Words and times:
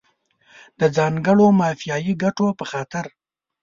د 0.79 0.81
ځانګړو 0.97 1.45
مافیایي 1.59 2.13
ګټو 2.23 2.47
په 2.59 2.65
خاطر. 2.71 3.05